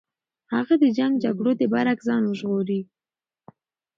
[0.53, 2.81] هغه د جنګ جګړو د برعکس ځان ژغوري.